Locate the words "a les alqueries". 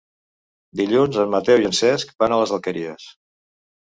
2.35-3.07